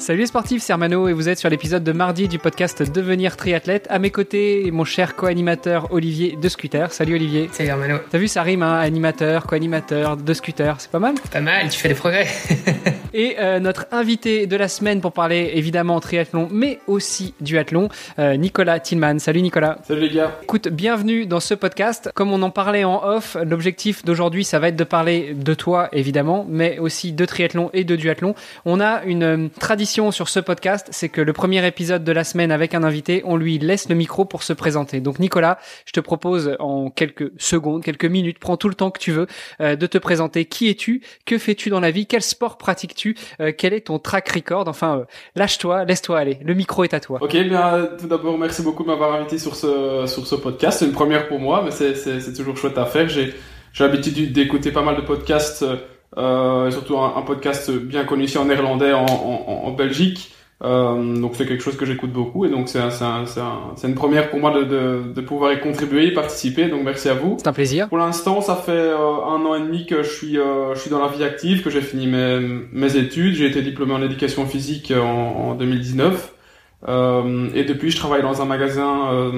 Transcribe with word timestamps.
Salut 0.00 0.20
les 0.20 0.26
sportifs, 0.26 0.62
c'est 0.62 0.72
Armano 0.72 1.08
et 1.08 1.12
vous 1.12 1.28
êtes 1.28 1.38
sur 1.38 1.50
l'épisode 1.50 1.84
de 1.84 1.92
mardi 1.92 2.26
du 2.26 2.38
podcast 2.38 2.82
Devenir 2.90 3.36
triathlète. 3.36 3.86
À 3.90 3.98
mes 3.98 4.08
côtés, 4.08 4.70
mon 4.70 4.84
cher 4.84 5.14
co-animateur 5.14 5.92
Olivier 5.92 6.38
de 6.40 6.48
Scooter. 6.48 6.90
Salut 6.90 7.16
Olivier. 7.16 7.50
Salut 7.52 7.68
Armano. 7.68 7.98
T'as 8.10 8.16
vu, 8.16 8.26
ça 8.26 8.42
rime, 8.42 8.62
hein, 8.62 8.78
animateur, 8.78 9.46
co-animateur, 9.46 10.16
de 10.16 10.32
Scooter, 10.32 10.76
c'est 10.78 10.90
pas 10.90 11.00
mal 11.00 11.16
Pas 11.30 11.42
mal, 11.42 11.68
tu 11.68 11.78
fais 11.78 11.88
des 11.88 11.94
progrès. 11.94 12.26
et 13.12 13.36
euh, 13.40 13.60
notre 13.60 13.88
invité 13.92 14.46
de 14.46 14.56
la 14.56 14.68
semaine 14.68 15.02
pour 15.02 15.12
parler 15.12 15.52
évidemment 15.54 16.00
triathlon, 16.00 16.48
mais 16.50 16.78
aussi 16.86 17.34
duathlon, 17.42 17.90
euh, 18.18 18.36
Nicolas 18.36 18.80
Tillman. 18.80 19.18
Salut 19.18 19.42
Nicolas. 19.42 19.76
Salut 19.86 20.00
les 20.00 20.14
gars. 20.14 20.38
Écoute, 20.42 20.68
bienvenue 20.68 21.26
dans 21.26 21.40
ce 21.40 21.52
podcast. 21.52 22.10
Comme 22.14 22.32
on 22.32 22.40
en 22.40 22.50
parlait 22.50 22.84
en 22.84 23.04
off, 23.04 23.36
l'objectif 23.44 24.02
d'aujourd'hui, 24.02 24.44
ça 24.44 24.58
va 24.60 24.68
être 24.68 24.76
de 24.76 24.84
parler 24.84 25.34
de 25.34 25.52
toi 25.52 25.90
évidemment, 25.92 26.46
mais 26.48 26.78
aussi 26.78 27.12
de 27.12 27.24
triathlon 27.26 27.68
et 27.74 27.84
de 27.84 27.96
duathlon. 27.96 28.34
On 28.64 28.80
a 28.80 29.02
une 29.04 29.22
euh, 29.22 29.48
tradition 29.90 30.12
sur 30.12 30.28
ce 30.28 30.38
podcast, 30.38 30.86
c'est 30.92 31.08
que 31.08 31.20
le 31.20 31.32
premier 31.32 31.66
épisode 31.66 32.04
de 32.04 32.12
la 32.12 32.22
semaine 32.22 32.52
avec 32.52 32.74
un 32.74 32.84
invité, 32.84 33.22
on 33.24 33.36
lui 33.36 33.58
laisse 33.58 33.88
le 33.88 33.96
micro 33.96 34.24
pour 34.24 34.44
se 34.44 34.52
présenter. 34.52 35.00
Donc 35.00 35.18
Nicolas, 35.18 35.58
je 35.84 35.90
te 35.90 35.98
propose 35.98 36.54
en 36.60 36.90
quelques 36.90 37.32
secondes, 37.38 37.82
quelques 37.82 38.04
minutes, 38.04 38.38
prends 38.38 38.56
tout 38.56 38.68
le 38.68 38.76
temps 38.76 38.92
que 38.92 39.00
tu 39.00 39.10
veux, 39.10 39.26
euh, 39.60 39.74
de 39.74 39.86
te 39.88 39.98
présenter. 39.98 40.44
Qui 40.44 40.68
es-tu? 40.68 41.02
Que 41.26 41.38
fais-tu 41.38 41.70
dans 41.70 41.80
la 41.80 41.90
vie? 41.90 42.06
Quel 42.06 42.22
sport 42.22 42.56
pratiques-tu? 42.56 43.16
Euh, 43.40 43.50
Quel 43.56 43.72
est 43.72 43.88
ton 43.88 43.98
track 43.98 44.28
record? 44.28 44.68
Enfin, 44.68 44.98
euh, 44.98 45.04
lâche-toi, 45.34 45.84
laisse-toi 45.84 46.20
aller. 46.20 46.38
Le 46.44 46.54
micro 46.54 46.84
est 46.84 46.94
à 46.94 47.00
toi. 47.00 47.18
Ok, 47.20 47.32
bien 47.32 47.88
tout 47.98 48.06
d'abord, 48.06 48.38
merci 48.38 48.62
beaucoup 48.62 48.84
de 48.84 48.88
m'avoir 48.88 49.14
invité 49.14 49.38
sur 49.38 49.56
ce, 49.56 50.04
sur 50.06 50.24
ce 50.24 50.36
podcast. 50.36 50.78
C'est 50.78 50.86
une 50.86 50.92
première 50.92 51.26
pour 51.26 51.40
moi, 51.40 51.64
mais 51.64 51.72
c'est 51.72 52.32
toujours 52.32 52.56
chouette 52.56 52.78
à 52.78 52.86
faire. 52.86 53.08
J'ai 53.08 53.34
l'habitude 53.80 54.32
d'écouter 54.32 54.70
pas 54.70 54.82
mal 54.82 54.94
de 54.94 55.02
podcasts 55.02 55.64
euh, 56.16 56.70
surtout 56.70 56.98
un, 56.98 57.14
un, 57.16 57.22
podcast 57.22 57.70
bien 57.70 58.04
connu 58.04 58.24
ici 58.24 58.38
en 58.38 58.46
néerlandais 58.46 58.92
en, 58.92 59.06
en, 59.06 59.62
en 59.66 59.70
Belgique. 59.72 60.34
Euh, 60.62 61.18
donc 61.18 61.36
c'est 61.36 61.46
quelque 61.46 61.62
chose 61.62 61.78
que 61.78 61.86
j'écoute 61.86 62.12
beaucoup 62.12 62.44
et 62.44 62.50
donc 62.50 62.68
c'est 62.68 62.78
un, 62.78 62.90
un, 63.00 63.24
un, 63.24 63.74
une 63.82 63.94
première 63.94 64.28
pour 64.28 64.40
moi 64.40 64.50
de, 64.52 64.64
de, 64.64 65.02
de, 65.14 65.20
pouvoir 65.22 65.54
y 65.54 65.60
contribuer, 65.60 66.08
y 66.08 66.10
participer. 66.12 66.68
Donc 66.68 66.82
merci 66.84 67.08
à 67.08 67.14
vous. 67.14 67.36
C'est 67.38 67.48
un 67.48 67.52
plaisir. 67.54 67.88
Pour 67.88 67.96
l'instant, 67.96 68.42
ça 68.42 68.56
fait 68.56 68.72
euh, 68.72 68.96
un 68.98 69.44
an 69.46 69.54
et 69.54 69.60
demi 69.60 69.86
que 69.86 70.02
je 70.02 70.10
suis 70.10 70.38
euh, 70.38 70.74
je 70.74 70.80
suis 70.80 70.90
dans 70.90 71.00
la 71.00 71.08
vie 71.08 71.24
active, 71.24 71.62
que 71.62 71.70
j'ai 71.70 71.80
fini 71.80 72.06
mes, 72.06 72.40
mes 72.72 72.96
études. 72.96 73.34
J'ai 73.34 73.46
été 73.46 73.62
diplômé 73.62 73.94
en 73.94 74.02
éducation 74.02 74.44
physique 74.44 74.92
en, 74.94 75.50
en 75.50 75.54
2019 75.54 76.34
euh, 76.88 77.48
et 77.54 77.64
depuis 77.64 77.90
je 77.90 77.96
travaille 77.96 78.22
dans 78.22 78.42
un 78.42 78.44
magasin 78.44 79.32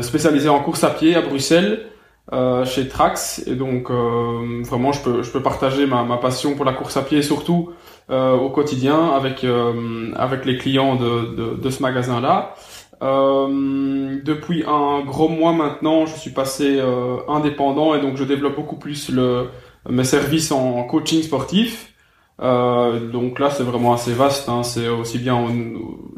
spécialisé 0.00 0.48
en 0.48 0.60
course 0.60 0.84
à 0.84 0.90
pied 0.90 1.16
à 1.16 1.20
Bruxelles. 1.20 1.86
Euh, 2.30 2.66
chez 2.66 2.88
Trax 2.88 3.42
et 3.46 3.54
donc 3.54 3.90
euh, 3.90 4.62
vraiment 4.62 4.92
je 4.92 5.00
peux 5.00 5.22
je 5.22 5.30
peux 5.30 5.42
partager 5.42 5.86
ma, 5.86 6.04
ma 6.04 6.18
passion 6.18 6.56
pour 6.56 6.66
la 6.66 6.74
course 6.74 6.98
à 6.98 7.02
pied 7.02 7.22
surtout 7.22 7.70
euh, 8.10 8.34
au 8.34 8.50
quotidien 8.50 9.12
avec 9.12 9.44
euh, 9.44 10.12
avec 10.14 10.44
les 10.44 10.58
clients 10.58 10.96
de, 10.96 11.34
de, 11.34 11.54
de 11.54 11.70
ce 11.70 11.80
magasin 11.80 12.20
là 12.20 12.54
euh, 13.02 14.20
depuis 14.22 14.62
un 14.66 15.00
gros 15.06 15.30
mois 15.30 15.54
maintenant 15.54 16.04
je 16.04 16.16
suis 16.16 16.30
passé 16.30 16.78
indépendant 17.28 17.94
et 17.94 18.00
donc 18.02 18.18
je 18.18 18.24
développe 18.24 18.56
beaucoup 18.56 18.76
plus 18.76 19.08
le 19.08 19.46
mes 19.88 20.04
services 20.04 20.52
en 20.52 20.82
coaching 20.82 21.22
sportif 21.22 21.94
euh, 22.40 23.10
donc 23.10 23.40
là, 23.40 23.50
c'est 23.50 23.64
vraiment 23.64 23.92
assez 23.92 24.12
vaste. 24.12 24.48
Hein. 24.48 24.62
C'est 24.62 24.88
aussi 24.88 25.18
bien 25.18 25.46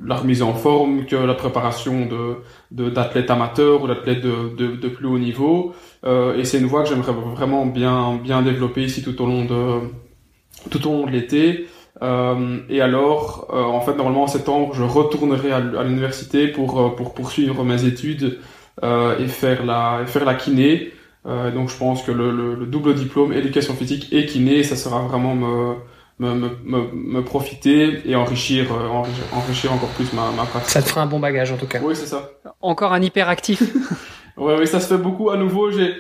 la 0.05 0.17
remise 0.17 0.43
en 0.43 0.55
forme 0.55 1.07
que 1.07 1.17
la 1.17 1.35
préparation 1.35 2.07
de 2.07 2.89
d'athlètes 2.91 3.31
amateurs 3.31 3.83
ou 3.83 3.87
d'athlètes 3.89 4.21
de, 4.21 4.77
de, 4.77 4.89
plus 4.89 5.07
haut 5.07 5.19
niveau. 5.19 5.75
Euh, 6.05 6.37
et 6.39 6.45
c'est 6.45 6.59
une 6.59 6.67
voie 6.67 6.83
que 6.83 6.89
j'aimerais 6.89 7.13
vraiment 7.13 7.67
bien 7.67 8.17
bien 8.17 8.43
développer 8.43 8.85
ici 8.85 9.03
tout 9.03 9.21
au 9.21 9.27
long 9.27 9.45
de 9.45 9.81
tout 10.71 10.87
au 10.87 10.93
long 10.93 11.07
de 11.07 11.11
l'été. 11.11 11.67
Euh, 12.03 12.59
et 12.69 12.81
alors, 12.81 13.49
euh, 13.53 13.63
en 13.63 13.81
fait, 13.81 13.95
normalement 13.95 14.23
en 14.23 14.27
septembre, 14.27 14.75
je 14.75 14.83
retournerai 14.83 15.53
à, 15.53 15.61
l'université 15.61 16.49
pour 16.49 16.81
euh, 16.81 16.89
pour 16.91 17.15
poursuivre 17.15 17.63
mes 17.65 17.85
études 17.85 18.39
et 18.83 19.27
faire 19.27 19.67
la 19.67 20.01
et 20.03 20.07
faire 20.07 20.25
la 20.25 20.35
kiné. 20.35 20.93
donc, 21.27 21.69
je 21.69 21.77
pense 21.77 22.03
que 22.03 22.13
le, 22.13 22.31
le, 22.31 22.55
le 22.55 22.67
double 22.67 22.95
diplôme 22.95 23.33
éducation 23.35 23.75
physique 23.75 24.09
et 24.11 24.25
kiné, 24.25 24.63
ça 24.63 24.75
sera 24.75 25.03
vraiment 25.03 25.35
me 25.35 25.75
me, 26.19 26.35
me, 26.35 26.91
me, 26.93 27.23
profiter 27.23 28.01
et 28.07 28.15
enrichir, 28.15 28.73
enrichir, 28.73 29.25
enrichir 29.35 29.73
encore 29.73 29.89
plus 29.91 30.13
ma, 30.13 30.31
ma 30.33 30.45
pratique. 30.45 30.71
Ça 30.71 30.83
te 30.83 30.89
fera 30.89 31.03
un 31.03 31.07
bon 31.07 31.19
bagage 31.19 31.51
en 31.53 31.57
tout 31.57 31.67
cas. 31.67 31.81
Oui, 31.83 31.97
c'est 31.97 32.07
ça. 32.07 32.31
Encore 32.61 32.93
un 32.93 33.03
hyperactif. 33.03 33.63
ouais, 34.41 34.57
oui, 34.59 34.67
ça 34.67 34.81
se 34.81 34.89
fait 34.89 35.01
beaucoup. 35.01 35.31
À 35.31 35.37
nouveau, 35.37 35.71
j'ai, 35.71 35.95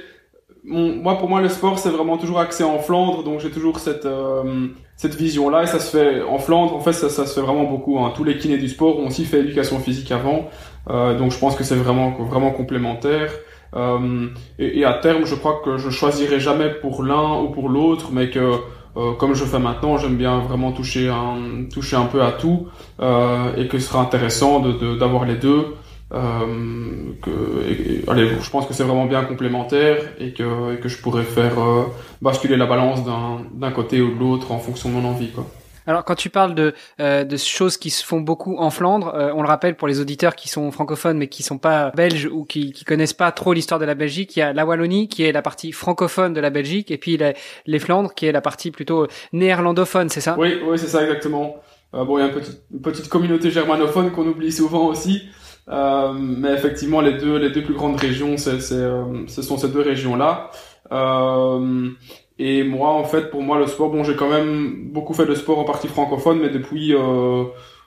moi, 0.65 1.17
pour 1.19 1.28
moi, 1.28 1.41
le 1.41 1.49
sport, 1.49 1.78
c'est 1.78 1.91
vraiment 1.91 2.19
toujours 2.19 2.41
axé 2.41 2.65
en 2.65 2.78
Flandre, 2.78 3.23
donc 3.23 3.41
j'ai 3.41 3.51
toujours 3.51 3.78
cette 3.78 4.06
euh, 4.06 4.69
cette 4.97 5.15
vision-là, 5.15 5.62
et 5.62 5.67
ça 5.67 5.78
se 5.78 5.97
fait 5.97 6.23
en 6.23 6.39
Flandre. 6.39 6.75
En 6.75 6.81
fait, 6.81 6.93
ça, 6.93 7.09
ça 7.09 7.27
se 7.27 7.34
fait 7.34 7.47
vraiment 7.47 7.65
beaucoup. 7.65 7.99
Hein. 7.99 8.12
Tous 8.15 8.25
les 8.25 8.37
kinés 8.37 8.59
du 8.59 8.69
sport 8.69 8.99
ont 8.99 9.06
aussi 9.06 9.25
fait 9.25 9.41
éducation 9.41 9.78
physique 9.78 10.11
avant, 10.12 10.49
euh, 10.91 11.17
donc 11.17 11.31
je 11.33 11.39
pense 11.39 11.56
que 11.56 11.65
c'est 11.65 11.77
vraiment 11.77 12.11
vraiment 12.12 12.51
complémentaire. 12.51 13.31
Euh, 13.77 14.27
et, 14.59 14.81
et, 14.81 14.84
à 14.84 14.95
terme, 14.95 15.25
je 15.25 15.37
crois 15.37 15.61
que 15.65 15.78
je 15.78 15.91
choisirai 15.91 16.41
jamais 16.41 16.71
pour 16.71 17.05
l'un 17.05 17.41
ou 17.41 17.51
pour 17.51 17.69
l'autre, 17.69 18.09
mais 18.12 18.28
que 18.28 18.55
euh, 18.97 19.12
comme 19.15 19.34
je 19.34 19.45
fais 19.45 19.59
maintenant, 19.59 19.99
j'aime 19.99 20.17
bien 20.17 20.41
vraiment 20.41 20.72
toucher 20.72 21.09
un, 21.09 21.65
toucher 21.72 21.97
un 21.97 22.07
peu 22.07 22.22
à 22.22 22.33
tout 22.33 22.67
euh, 23.01 23.55
et 23.57 23.69
que 23.69 23.78
ce 23.78 23.87
sera 23.89 24.01
intéressant 24.01 24.61
de, 24.61 24.97
d'avoir 24.97 25.25
les 25.25 25.37
deux. 25.37 25.77
Euh, 26.12 27.12
que, 27.22 28.10
allez, 28.10 28.28
je 28.41 28.50
pense 28.50 28.66
que 28.66 28.75
c'est 28.75 28.82
vraiment 28.82 29.06
bien 29.06 29.25
complémentaire 29.25 29.98
et 30.19 30.32
que, 30.32 30.75
et 30.75 30.81
que 30.81 30.88
je 30.88 31.00
pourrais 31.00 31.22
faire 31.22 31.59
euh, 31.60 31.84
basculer 32.21 32.56
la 32.56 32.66
balance 32.66 33.04
d'un, 33.04 33.43
d'un 33.53 33.71
côté 33.71 34.00
ou 34.00 34.15
de 34.15 34.19
l'autre 34.19 34.50
en 34.50 34.59
fonction 34.59 34.88
de 34.88 34.94
mon 34.94 35.09
envie. 35.09 35.31
Quoi. 35.31 35.47
Alors, 35.87 36.04
quand 36.04 36.15
tu 36.15 36.31
parles 36.31 36.54
de, 36.54 36.75
euh, 37.00 37.25
de 37.25 37.37
choses 37.37 37.76
qui 37.76 37.91
se 37.91 38.04
font 38.04 38.21
beaucoup 38.21 38.56
en 38.59 38.71
Flandre, 38.71 39.15
euh, 39.15 39.32
on 39.34 39.43
le 39.43 39.48
rappelle 39.48 39.76
pour 39.76 39.88
les 39.88 40.00
auditeurs 40.00 40.37
qui 40.37 40.48
sont 40.48 40.71
francophones 40.71 41.16
mais 41.16 41.28
qui 41.28 41.43
sont 41.43 41.59
pas 41.59 41.91
belges 41.91 42.28
ou 42.31 42.44
qui, 42.44 42.72
qui 42.72 42.84
connaissent 42.84 43.15
pas 43.15 43.32
trop 43.32 43.53
l'histoire 43.53 43.81
de 43.81 43.84
la 43.84 43.94
Belgique, 43.94 44.37
il 44.37 44.41
y 44.41 44.42
a 44.42 44.53
la 44.53 44.66
Wallonie 44.66 45.09
qui 45.09 45.25
est 45.25 45.32
la 45.32 45.42
partie 45.42 45.72
francophone 45.72 46.34
de 46.34 46.41
la 46.41 46.50
Belgique 46.50 46.91
et 46.91 46.98
puis 46.98 47.16
les, 47.16 47.34
les 47.66 47.78
Flandres 47.78 48.15
qui 48.15 48.27
est 48.27 48.32
la 48.32 48.41
partie 48.41 48.71
plutôt 48.71 49.06
néerlandophone, 49.32 50.10
c'est 50.10 50.21
ça? 50.21 50.37
Oui, 50.38 50.60
oui, 50.65 50.78
c'est 50.78 50.87
ça 50.87 51.03
exactement. 51.03 51.56
Euh, 51.94 52.04
bon, 52.04 52.19
il 52.19 52.21
y 52.21 52.25
a 52.25 52.28
une 52.28 52.34
petite, 52.34 52.62
une 52.72 52.81
petite 52.81 53.09
communauté 53.09 53.50
germanophone 53.50 54.12
qu'on 54.12 54.27
oublie 54.27 54.53
souvent 54.53 54.87
aussi, 54.87 55.22
euh, 55.69 56.12
mais 56.15 56.53
effectivement, 56.53 57.00
les 57.00 57.15
deux, 57.15 57.37
les 57.37 57.50
deux 57.50 57.62
plus 57.62 57.75
grandes 57.75 57.97
régions, 57.97 58.37
c'est, 58.37 58.72
euh, 58.72 59.26
ce 59.26 59.43
sont 59.43 59.59
ces 59.59 59.69
deux 59.69 59.82
régions-là. 59.82 60.50
Euh, 60.93 61.91
et 62.38 62.65
moi, 62.65 62.91
en 62.91 63.04
fait, 63.04 63.31
pour 63.31 63.43
moi, 63.43 63.59
le 63.59 63.66
sport, 63.66 63.91
bon, 63.91 64.03
j'ai 64.03 64.16
quand 64.16 64.31
même 64.31 64.91
beaucoup 64.93 65.15
fait 65.15 65.26
de 65.26 65.34
sport 65.34 65.59
en 65.59 65.65
partie 65.65 65.88
francophone, 65.88 66.41
mais 66.41 66.50
depuis 66.50 66.94
euh, 66.94 67.44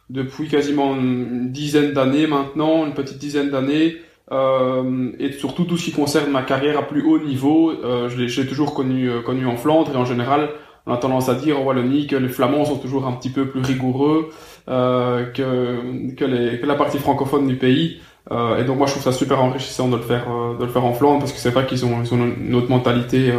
depuis 0.09 0.47
quasiment 0.47 0.95
une 0.95 1.51
dizaine 1.51 1.93
d'années 1.93 2.27
maintenant, 2.27 2.85
une 2.85 2.93
petite 2.93 3.17
dizaine 3.17 3.49
d'années, 3.49 3.97
euh, 4.31 5.11
et 5.19 5.31
surtout 5.31 5.65
tout 5.65 5.77
ce 5.77 5.85
qui 5.85 5.91
concerne 5.91 6.31
ma 6.31 6.43
carrière 6.43 6.77
à 6.77 6.83
plus 6.83 7.01
haut 7.03 7.19
niveau, 7.19 7.73
je 7.81 8.41
l'ai 8.41 8.47
toujours 8.47 8.73
connu 8.73 9.09
connu 9.25 9.45
en 9.47 9.57
Flandre 9.57 9.91
et 9.93 9.97
en 9.97 10.05
général, 10.05 10.49
on 10.85 10.93
a 10.93 10.97
tendance 10.97 11.29
à 11.29 11.35
dire 11.35 11.59
en 11.59 11.63
Wallonie 11.63 12.07
que 12.07 12.15
les 12.15 12.27
Flamands 12.27 12.65
sont 12.65 12.77
toujours 12.77 13.07
un 13.07 13.13
petit 13.13 13.29
peu 13.29 13.47
plus 13.47 13.61
rigoureux 13.61 14.29
euh, 14.69 15.25
que 15.31 16.65
la 16.65 16.75
partie 16.75 16.99
francophone 16.99 17.47
du 17.47 17.55
pays. 17.55 18.01
Euh, 18.31 18.57
et 18.57 18.63
donc 18.63 18.77
moi 18.77 18.87
je 18.87 18.93
trouve 18.93 19.03
ça 19.03 19.11
super 19.11 19.43
enrichissant 19.43 19.89
de 19.89 19.97
le 19.97 20.01
faire 20.01 20.27
de 20.57 20.63
le 20.63 20.71
faire 20.71 20.85
en 20.85 20.93
Flandre 20.93 21.19
parce 21.19 21.33
que 21.33 21.39
c'est 21.39 21.49
vrai 21.49 21.65
qu'ils 21.65 21.85
ont, 21.85 22.01
ils 22.01 22.13
ont 22.13 22.17
une 22.17 22.55
autre 22.55 22.69
mentalité 22.69 23.33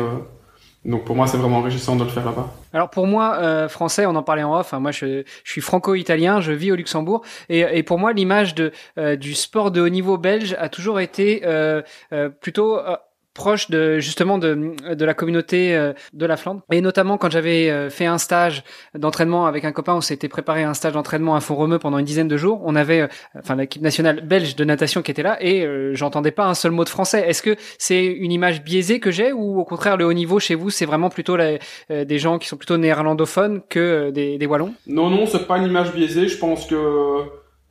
donc 0.84 1.04
pour 1.04 1.16
moi, 1.16 1.26
c'est 1.26 1.38
vraiment 1.38 1.58
enrichissant 1.58 1.96
de 1.96 2.04
le 2.04 2.10
faire 2.10 2.24
là-bas. 2.24 2.50
Alors 2.74 2.90
pour 2.90 3.06
moi, 3.06 3.38
euh, 3.38 3.68
français, 3.68 4.04
on 4.04 4.14
en 4.16 4.22
parlait 4.22 4.42
en 4.42 4.58
off. 4.58 4.74
Hein, 4.74 4.80
moi, 4.80 4.90
je, 4.90 5.24
suis 5.44 5.60
franco-italien, 5.62 6.40
je 6.40 6.52
vis 6.52 6.72
au 6.72 6.76
Luxembourg, 6.76 7.22
et, 7.48 7.60
et 7.60 7.82
pour 7.82 7.98
moi, 7.98 8.12
l'image 8.12 8.54
de 8.54 8.70
euh, 8.98 9.16
du 9.16 9.34
sport 9.34 9.70
de 9.70 9.80
haut 9.80 9.88
niveau 9.88 10.18
belge 10.18 10.54
a 10.58 10.68
toujours 10.68 11.00
été 11.00 11.42
euh, 11.44 11.80
euh 12.12 12.28
plutôt 12.28 12.78
euh, 12.78 12.96
proche 13.34 13.68
de 13.68 13.98
justement 13.98 14.38
de, 14.38 14.74
de 14.94 15.04
la 15.04 15.12
communauté 15.12 15.74
euh, 15.74 15.92
de 16.12 16.24
la 16.24 16.36
Flandre. 16.36 16.62
Et 16.72 16.80
notamment 16.80 17.18
quand 17.18 17.30
j'avais 17.30 17.68
euh, 17.68 17.90
fait 17.90 18.06
un 18.06 18.18
stage 18.18 18.62
d'entraînement 18.96 19.46
avec 19.46 19.64
un 19.64 19.72
copain 19.72 19.94
on 19.94 20.00
s'était 20.00 20.28
préparé 20.28 20.62
un 20.62 20.74
stage 20.74 20.92
d'entraînement 20.92 21.34
à 21.34 21.40
Font-Romeu 21.40 21.80
pendant 21.80 21.98
une 21.98 22.04
dizaine 22.04 22.28
de 22.28 22.36
jours. 22.36 22.62
On 22.64 22.76
avait 22.76 23.02
euh, 23.02 23.08
enfin 23.38 23.56
l'équipe 23.56 23.82
nationale 23.82 24.20
belge 24.20 24.54
de 24.54 24.64
natation 24.64 25.02
qui 25.02 25.10
était 25.10 25.22
là 25.22 25.36
et 25.40 25.66
j'entendais 25.92 26.30
pas 26.30 26.46
un 26.46 26.54
seul 26.54 26.70
mot 26.70 26.84
de 26.84 26.88
français. 26.88 27.28
Est-ce 27.28 27.42
que 27.42 27.56
c'est 27.78 28.04
une 28.04 28.30
image 28.30 28.62
biaisée 28.62 29.00
que 29.00 29.10
j'ai 29.10 29.32
ou 29.32 29.58
au 29.60 29.64
contraire 29.64 29.96
le 29.96 30.06
haut 30.06 30.12
niveau 30.12 30.38
chez 30.38 30.54
vous 30.54 30.70
c'est 30.70 30.86
vraiment 30.86 31.10
plutôt 31.10 31.36
des 31.36 32.18
gens 32.18 32.38
qui 32.38 32.46
sont 32.46 32.56
plutôt 32.56 32.76
néerlandophones 32.76 33.62
que 33.68 34.10
des, 34.10 34.38
des 34.38 34.46
wallons? 34.46 34.74
Non 34.86 35.10
non 35.10 35.26
c'est 35.26 35.46
pas 35.46 35.58
une 35.58 35.66
image 35.66 35.92
biaisée. 35.92 36.28
Je 36.28 36.38
pense 36.38 36.66
que 36.66 36.76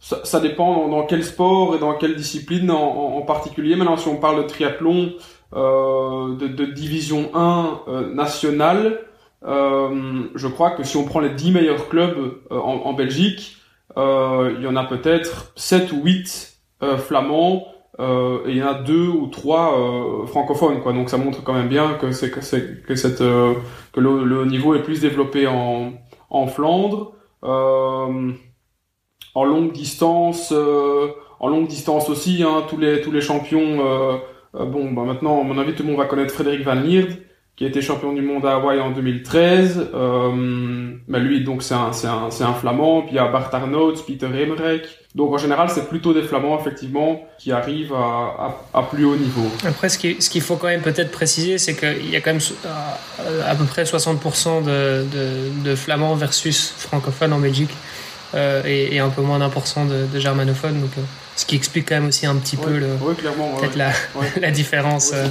ça, 0.04 0.42
dépend 0.42 0.90
dans, 0.90 1.06
quel 1.06 1.24
sport 1.24 1.76
et 1.76 1.80
dans 1.80 1.94
quelle 1.94 2.16
discipline 2.16 2.70
en, 2.72 3.16
en, 3.16 3.22
particulier. 3.22 3.78
Maintenant, 3.78 3.96
si 3.96 4.10
on 4.10 4.18
parle 4.18 4.44
de 4.44 4.48
triathlon 4.50 5.14
euh, 5.14 5.18
de, 5.56 6.48
de, 6.48 6.66
division 6.66 7.30
1 7.34 7.82
euh, 7.88 8.14
nationale, 8.14 9.00
euh, 9.46 10.24
je 10.36 10.48
crois 10.48 10.72
que 10.72 10.84
si 10.84 10.98
on 10.98 11.06
prend 11.06 11.20
les 11.20 11.30
10 11.30 11.52
meilleurs 11.52 11.90
clubs 11.90 12.18
euh, 12.52 12.58
en, 12.58 12.86
en, 12.86 12.94
Belgique, 12.94 13.58
il 13.96 14.60
y 14.62 14.68
en 14.68 14.76
a 14.76 14.84
peut-être 14.86 15.52
7 15.56 15.92
ou 15.92 16.04
8 16.04 16.58
flamands 16.98 17.68
et 18.00 18.52
il 18.52 18.58
y 18.58 18.64
en 18.64 18.68
a 18.70 18.74
deux 18.74 19.08
ou 19.08 19.28
trois 19.28 19.78
francophones 20.26 20.82
quoi 20.82 20.94
donc 20.94 21.12
ça 21.12 21.18
montre 21.18 21.44
quand 21.44 21.54
même 21.54 21.70
bien 21.70 21.94
que 21.94 22.12
c'est 22.12 22.32
que 22.32 22.42
c'est 22.42 22.82
que 22.82 22.96
cette 22.96 23.20
que 23.20 24.00
le, 24.00 24.24
le, 24.24 24.46
niveau 24.46 24.74
est 24.74 24.82
plus 24.82 25.00
développé 25.00 25.46
en 25.46 25.94
en 26.32 26.48
Flandre 26.48 27.14
euh, 27.44 28.32
en 29.36 29.46
longue 29.46 29.72
distance, 29.72 30.52
euh, 30.52 31.08
en 31.40 31.50
longue 31.50 31.68
distance 31.68 32.10
aussi, 32.10 32.44
hein, 32.44 32.64
tous 32.70 32.78
les 32.78 33.02
tous 33.02 33.12
les 33.12 33.22
champions. 33.22 33.80
Euh, 34.56 34.66
bon, 34.66 34.92
bah 34.92 35.04
maintenant, 35.04 35.42
à 35.42 35.44
mon 35.44 35.58
avis, 35.58 35.74
tout 35.74 35.84
le 35.84 35.90
monde 35.90 35.98
va 35.98 36.06
connaître 36.06 36.34
Frédéric 36.34 36.64
Van 36.64 36.76
Lierde, 36.76 37.18
qui 37.56 37.66
a 37.66 37.68
été 37.68 37.82
champion 37.82 38.14
du 38.14 38.22
monde 38.22 38.46
à 38.46 38.54
Hawaï 38.56 38.80
en 38.80 38.92
2013. 38.92 39.90
Euh, 39.94 40.32
mais 41.08 41.20
lui, 41.20 41.44
donc, 41.44 41.64
c'est 41.64 41.74
un, 41.74 41.92
c'est 41.92 42.08
un, 42.08 42.30
c'est 42.32 42.44
un 42.44 42.54
flamand. 42.54 43.02
Puis 43.02 43.12
il 43.12 43.16
y 43.16 43.20
a 43.20 43.28
Bart 43.28 43.50
Arnouds, 43.54 43.96
Peter 44.08 44.26
Emmerich. 44.26 44.84
Donc, 45.16 45.32
en 45.32 45.38
général, 45.38 45.70
c'est 45.70 45.88
plutôt 45.88 46.14
des 46.14 46.24
flamands, 46.24 46.60
effectivement, 46.60 47.22
qui 47.38 47.52
arrivent 47.52 47.94
à, 47.94 48.56
à, 48.74 48.80
à 48.80 48.84
plus 48.84 49.06
haut 49.06 49.16
niveau. 49.16 49.48
Après, 49.64 49.90
ce, 49.90 50.00
qui, 50.00 50.20
ce 50.20 50.30
qu'il 50.30 50.42
faut 50.42 50.56
quand 50.56 50.68
même 50.68 50.82
peut-être 50.82 51.12
préciser, 51.12 51.60
c'est 51.60 51.76
qu'il 51.76 52.10
y 52.10 52.16
a 52.16 52.22
quand 52.22 52.32
même 52.32 52.42
à, 53.46 53.56
peu 53.56 53.66
près 53.66 53.84
60% 53.84 54.64
de, 54.64 55.06
de, 55.06 55.70
de 55.70 55.76
flamands 55.76 56.16
versus 56.16 56.74
francophones 56.78 57.34
en 57.34 57.40
Belgique. 57.40 57.72
Euh, 58.36 58.64
et, 58.66 58.96
et, 58.96 59.00
un 59.00 59.10
peu 59.10 59.22
moins 59.22 59.40
d'un 59.40 59.50
pour 59.50 59.68
cent 59.68 59.86
de, 59.86 60.06
de 60.06 60.20
germanophones. 60.20 60.82
Donc, 60.82 60.92
euh, 60.98 61.02
ce 61.36 61.46
qui 61.46 61.56
explique 61.56 61.90
quand 61.90 61.96
même 61.96 62.08
aussi 62.08 62.26
un 62.26 62.36
petit 62.36 62.58
peu 62.58 62.78
le, 62.78 62.88
peut-être 63.60 63.76
la, 63.76 63.92
la 64.42 64.52
différence. 64.52 65.12
Euh. 65.14 65.28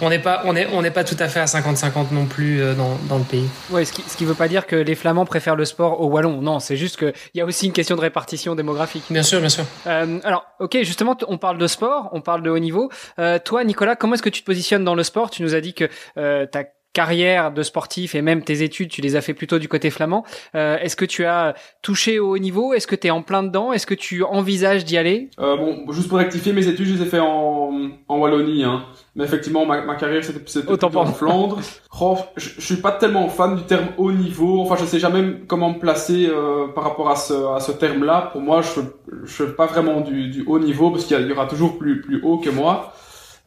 on 0.00 0.10
n'est 0.10 0.18
pas, 0.18 0.42
on 0.44 0.56
est, 0.56 0.66
on 0.72 0.82
n'est 0.82 0.90
pas 0.90 1.04
tout 1.04 1.16
à 1.20 1.28
fait 1.28 1.40
à 1.40 1.44
50-50 1.44 2.12
non 2.12 2.26
plus 2.26 2.60
dans, 2.76 2.98
dans 3.08 3.18
le 3.18 3.24
pays. 3.24 3.48
Ouais, 3.70 3.84
ce 3.84 3.92
qui, 3.92 4.02
ce 4.02 4.16
qui 4.16 4.24
veut 4.24 4.34
pas 4.34 4.48
dire 4.48 4.66
que 4.66 4.76
les 4.76 4.94
Flamands 4.94 5.26
préfèrent 5.26 5.56
le 5.56 5.64
sport 5.64 6.00
au 6.00 6.06
wallon. 6.06 6.40
Non, 6.42 6.58
c'est 6.58 6.76
juste 6.76 6.96
qu'il 6.96 7.12
y 7.34 7.40
a 7.40 7.44
aussi 7.44 7.66
une 7.66 7.72
question 7.72 7.96
de 7.96 8.00
répartition 8.00 8.54
démographique. 8.54 9.04
Bien 9.10 9.22
sûr, 9.22 9.40
bien 9.40 9.48
sûr. 9.48 9.64
Euh, 9.86 10.18
alors, 10.24 10.46
ok, 10.60 10.78
justement, 10.82 11.16
on 11.28 11.38
parle 11.38 11.58
de 11.58 11.66
sport, 11.66 12.08
on 12.12 12.20
parle 12.20 12.42
de 12.42 12.50
haut 12.50 12.58
niveau. 12.58 12.90
Euh, 13.18 13.38
toi, 13.38 13.64
Nicolas, 13.64 13.96
comment 13.96 14.14
est-ce 14.14 14.22
que 14.22 14.28
tu 14.28 14.40
te 14.40 14.46
positionnes 14.46 14.84
dans 14.84 14.94
le 14.94 15.02
sport? 15.02 15.30
Tu 15.30 15.42
nous 15.42 15.54
as 15.54 15.60
dit 15.60 15.74
que 15.74 15.88
euh, 16.16 16.46
tu 16.50 16.58
as 16.58 16.64
carrière 16.92 17.52
de 17.52 17.62
sportif 17.62 18.14
et 18.14 18.22
même 18.22 18.42
tes 18.42 18.62
études, 18.62 18.90
tu 18.90 19.00
les 19.00 19.14
as 19.14 19.20
fait 19.20 19.34
plutôt 19.34 19.58
du 19.58 19.68
côté 19.68 19.90
flamand. 19.90 20.24
Euh, 20.54 20.78
Est-ce 20.78 20.96
que 20.96 21.04
tu 21.04 21.24
as 21.24 21.54
touché 21.82 22.18
au 22.18 22.30
haut 22.34 22.38
niveau? 22.38 22.72
Est-ce 22.74 22.86
que 22.86 22.96
tu 22.96 23.06
es 23.06 23.10
en 23.10 23.22
plein 23.22 23.42
dedans? 23.42 23.72
Est-ce 23.72 23.86
que 23.86 23.94
tu 23.94 24.24
envisages 24.24 24.84
d'y 24.84 24.96
aller? 24.96 25.30
Euh, 25.38 25.56
Bon, 25.56 25.92
juste 25.92 26.08
pour 26.08 26.18
rectifier, 26.18 26.52
mes 26.52 26.66
études, 26.66 26.86
je 26.86 26.94
les 26.94 27.02
ai 27.02 27.06
fait 27.06 27.20
en, 27.20 27.90
en 28.08 28.18
Wallonie. 28.18 28.64
Hein. 28.64 28.84
Mais 29.14 29.24
effectivement, 29.24 29.66
ma, 29.66 29.82
ma 29.82 29.96
carrière, 29.96 30.24
c'était 30.24 30.40
plutôt 30.40 30.96
en 30.96 31.06
Flandre. 31.06 31.60
Oh, 32.00 32.16
je, 32.36 32.48
je, 32.56 32.60
suis 32.60 32.76
pas 32.76 32.92
tellement 32.92 33.28
fan 33.28 33.56
du 33.56 33.62
terme 33.64 33.88
haut 33.96 34.12
niveau. 34.12 34.60
Enfin, 34.60 34.76
je 34.78 34.84
sais 34.84 34.98
jamais 34.98 35.40
comment 35.46 35.70
me 35.74 35.78
placer 35.78 36.28
euh, 36.28 36.68
par 36.68 36.84
rapport 36.84 37.10
à 37.10 37.16
ce, 37.16 37.54
à 37.56 37.60
ce 37.60 37.72
terme-là. 37.72 38.30
Pour 38.32 38.40
moi, 38.40 38.62
je 38.62 38.80
je 39.24 39.44
fais 39.44 39.52
pas 39.52 39.66
vraiment 39.66 40.00
du, 40.00 40.28
du 40.28 40.44
haut 40.46 40.58
niveau 40.58 40.90
parce 40.90 41.04
qu'il 41.04 41.18
y, 41.18 41.22
y, 41.22 41.32
aura 41.32 41.46
toujours 41.46 41.78
plus, 41.78 42.00
plus 42.00 42.20
haut 42.22 42.38
que 42.38 42.50
moi. 42.50 42.92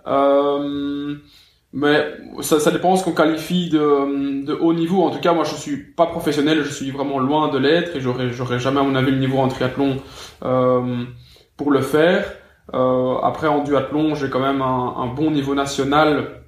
Euh, 0.08 1.16
mais 1.74 2.06
ça, 2.42 2.60
ça 2.60 2.72
dépend 2.72 2.96
ce 2.98 3.06
qu'on 3.06 3.14
qualifie 3.14 3.70
de, 3.70 4.44
de, 4.46 4.54
haut 4.54 4.74
niveau. 4.74 5.04
En 5.04 5.10
tout 5.10 5.20
cas, 5.20 5.34
moi, 5.34 5.46
je 5.46 5.56
suis 5.56 5.78
pas 5.78 6.06
professionnel, 6.06 6.64
je 6.64 6.70
suis 6.70 6.92
vraiment 6.92 7.20
loin 7.20 7.48
de 7.48 7.58
l'être 7.58 7.96
et 7.96 8.02
j'aurais, 8.02 8.32
j'aurais 8.32 8.60
jamais 8.60 8.82
à 8.82 8.84
mon 8.84 8.96
avis 8.96 9.12
le 9.12 9.20
niveau 9.20 9.38
en 9.38 9.48
triathlon 9.48 9.98
euh, 10.44 11.04
pour 11.56 11.72
le 11.72 11.82
faire. 11.82 12.26
Euh, 12.74 13.16
après, 13.24 13.48
en 13.48 13.64
duathlon, 13.64 14.16
j'ai 14.16 14.30
quand 14.30 14.42
même 14.42 14.62
un, 14.62 14.96
un, 14.98 15.08
bon 15.08 15.32
niveau 15.32 15.56
national 15.56 16.42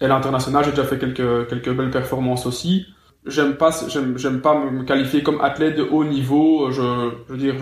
et 0.00 0.06
l'international. 0.06 0.64
J'ai 0.64 0.70
déjà 0.70 0.84
fait 0.84 0.98
quelques 0.98 1.48
quelques 1.48 1.70
belles 1.70 1.90
performances 1.90 2.46
aussi. 2.46 2.86
J'aime 3.26 3.54
pas, 3.54 3.70
j'aime, 3.88 4.18
j'aime 4.18 4.40
pas 4.40 4.54
me 4.54 4.84
qualifier 4.84 5.22
comme 5.22 5.40
athlète 5.40 5.76
de 5.76 5.82
haut 5.82 6.04
niveau. 6.04 6.70
Je, 6.70 6.82
je 7.26 7.32
veux 7.32 7.38
dire, 7.38 7.56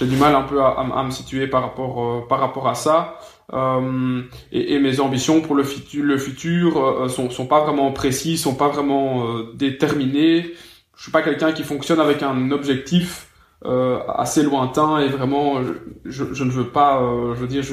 j'ai 0.00 0.06
du 0.06 0.16
mal 0.16 0.34
un 0.34 0.42
peu 0.42 0.62
à, 0.62 0.80
à, 0.80 1.02
me 1.02 1.10
situer 1.10 1.46
par 1.46 1.62
rapport 1.62 2.02
euh, 2.02 2.20
par 2.26 2.40
rapport 2.40 2.66
à 2.68 2.74
ça. 2.74 3.18
Euh, 3.52 4.22
et, 4.52 4.78
mes 4.78 5.00
ambitions 5.00 5.40
pour 5.40 5.54
le 5.54 5.64
futur, 5.64 6.04
le 6.04 6.18
futur 6.18 6.76
euh, 6.76 7.08
sont, 7.08 7.30
sont 7.30 7.46
pas 7.46 7.60
vraiment 7.60 7.90
précises, 7.92 8.42
sont 8.42 8.54
pas 8.54 8.68
vraiment 8.68 9.26
euh, 9.26 9.52
déterminées. 9.54 10.52
Je 10.96 11.02
suis 11.02 11.12
pas 11.12 11.22
quelqu'un 11.22 11.52
qui 11.52 11.64
fonctionne 11.64 12.00
avec 12.00 12.22
un 12.22 12.50
objectif 12.50 13.28
euh, 13.64 13.98
assez 14.08 14.42
lointain 14.42 14.98
et 14.98 15.08
vraiment, 15.08 15.60
je, 16.04 16.44
ne 16.44 16.50
veux 16.50 16.68
pas, 16.68 17.00
je 17.34 17.40
veux 17.40 17.46
dire, 17.46 17.64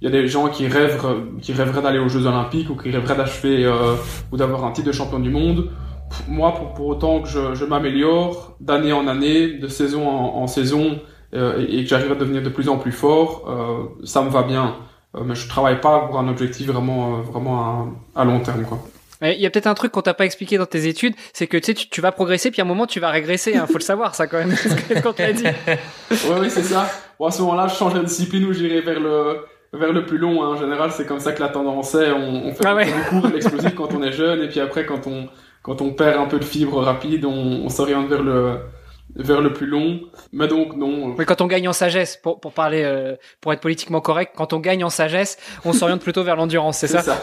il 0.00 0.04
y 0.04 0.06
a 0.06 0.10
des 0.10 0.28
gens 0.28 0.48
qui 0.48 0.66
rêvent, 0.68 1.04
qui 1.42 1.52
rêveraient 1.52 1.82
d'aller 1.82 1.98
aux 1.98 2.08
Jeux 2.08 2.26
Olympiques 2.26 2.70
ou 2.70 2.76
qui 2.76 2.90
rêveraient 2.90 3.16
d'achever 3.16 3.70
ou 4.30 4.36
d'avoir 4.36 4.64
un 4.64 4.70
titre 4.70 4.86
de 4.86 4.92
champion 4.92 5.18
du 5.18 5.30
monde. 5.30 5.70
Moi, 6.28 6.54
pour, 6.74 6.86
autant 6.86 7.22
que 7.22 7.28
je, 7.28 7.54
je 7.54 7.64
m'améliore 7.64 8.56
d'année 8.60 8.92
en 8.92 9.06
année, 9.08 9.58
de 9.58 9.68
saison 9.68 10.08
en, 10.08 10.46
saison, 10.46 11.00
et, 11.32 11.78
et, 11.78 11.82
que 11.82 11.88
j'arrive 11.88 12.12
à 12.12 12.16
devenir 12.16 12.42
de 12.42 12.48
plus 12.48 12.68
en 12.68 12.78
plus 12.78 12.92
fort, 12.92 13.48
ça 14.04 14.22
me 14.22 14.30
va 14.30 14.44
bien. 14.44 14.76
Euh, 15.16 15.20
mais 15.24 15.34
je 15.34 15.48
travaille 15.48 15.80
pas 15.80 16.06
pour 16.06 16.18
un 16.18 16.28
objectif 16.28 16.66
vraiment, 16.68 17.18
euh, 17.18 17.22
vraiment 17.22 17.92
à, 18.14 18.20
à 18.20 18.24
long 18.24 18.40
terme, 18.40 18.64
quoi. 18.64 18.78
Il 19.22 19.38
y 19.38 19.44
a 19.44 19.50
peut-être 19.50 19.66
un 19.66 19.74
truc 19.74 19.92
qu'on 19.92 20.00
t'a 20.00 20.14
pas 20.14 20.24
expliqué 20.24 20.56
dans 20.56 20.64
tes 20.64 20.86
études, 20.86 21.14
c'est 21.34 21.46
que 21.46 21.58
tu 21.58 21.64
sais, 21.66 21.74
tu, 21.74 21.90
tu, 21.90 22.00
vas 22.00 22.10
progresser, 22.10 22.50
puis 22.50 22.62
à 22.62 22.64
un 22.64 22.68
moment 22.68 22.86
tu 22.86 23.00
vas 23.00 23.10
régresser. 23.10 23.54
Hein, 23.54 23.66
faut 23.66 23.74
le 23.74 23.80
savoir, 23.80 24.14
ça 24.14 24.26
quand 24.26 24.38
même. 24.38 24.56
ce 24.56 25.02
qu'on 25.02 25.12
t'a 25.12 25.30
dit. 25.32 25.44
oui, 26.10 26.16
oui, 26.40 26.50
c'est 26.50 26.62
ça. 26.62 26.88
Bon, 27.18 27.26
à 27.26 27.30
ce 27.30 27.42
moment-là, 27.42 27.68
je 27.68 27.74
changerai 27.74 28.00
de 28.00 28.06
discipline 28.06 28.46
ou 28.46 28.54
j'irai 28.54 28.80
vers 28.80 28.98
le 28.98 29.44
vers 29.74 29.92
le 29.92 30.06
plus 30.06 30.16
long. 30.16 30.42
Hein. 30.42 30.54
En 30.54 30.56
général, 30.56 30.90
c'est 30.90 31.06
comme 31.06 31.20
ça 31.20 31.32
que 31.32 31.40
la 31.42 31.50
tendance 31.50 31.94
est. 31.94 32.10
On, 32.12 32.46
on 32.46 32.54
fait 32.54 32.64
ah 32.64 32.74
ouais. 32.74 32.86
beaucoup 33.12 33.28
l'explosif 33.28 33.74
quand 33.74 33.92
on 33.92 34.02
est 34.02 34.12
jeune, 34.12 34.42
et 34.42 34.48
puis 34.48 34.60
après, 34.60 34.86
quand 34.86 35.06
on 35.06 35.28
quand 35.62 35.82
on 35.82 35.92
perd 35.92 36.18
un 36.18 36.26
peu 36.26 36.38
de 36.38 36.44
fibre 36.44 36.80
rapide, 36.80 37.26
on, 37.26 37.64
on 37.64 37.68
s'oriente 37.68 38.08
vers 38.08 38.22
le 38.22 38.56
vers 39.16 39.40
le 39.40 39.52
plus 39.52 39.66
long. 39.66 40.00
Mais 40.32 40.48
donc 40.48 40.76
non. 40.76 41.14
Mais 41.18 41.24
quand 41.24 41.40
on 41.40 41.46
gagne 41.46 41.68
en 41.68 41.72
sagesse, 41.72 42.16
pour, 42.16 42.40
pour 42.40 42.52
parler, 42.52 42.82
euh, 42.84 43.16
pour 43.40 43.52
être 43.52 43.60
politiquement 43.60 44.00
correct, 44.00 44.32
quand 44.36 44.52
on 44.52 44.58
gagne 44.58 44.84
en 44.84 44.90
sagesse, 44.90 45.38
on 45.64 45.72
s'oriente 45.72 46.02
plutôt 46.02 46.24
vers 46.24 46.36
l'endurance, 46.36 46.78
c'est 46.78 46.88
ça, 46.88 47.02
ça. 47.02 47.22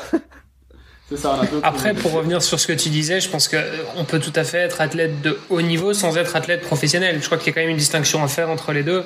C'est 1.09 1.17
ça. 1.17 1.39
Après, 1.63 1.93
pour 1.93 2.11
revenir 2.11 2.41
sur 2.41 2.59
ce 2.59 2.67
que 2.67 2.73
tu 2.73 2.89
disais, 2.89 3.21
je 3.21 3.29
pense 3.29 3.47
que 3.47 3.55
euh, 3.55 3.77
on 3.95 4.03
peut 4.03 4.19
tout 4.19 4.33
à 4.35 4.43
fait 4.43 4.57
être 4.57 4.81
athlète 4.81 5.21
de 5.21 5.39
haut 5.49 5.61
niveau 5.61 5.93
sans 5.93 6.17
être 6.17 6.35
athlète 6.35 6.61
professionnel. 6.61 7.19
Je 7.21 7.25
crois 7.25 7.37
qu'il 7.37 7.47
y 7.47 7.49
a 7.51 7.53
quand 7.53 7.61
même 7.61 7.69
une 7.69 7.77
distinction 7.77 8.21
à 8.23 8.27
faire 8.27 8.49
entre 8.49 8.73
les 8.73 8.83
deux. 8.83 9.05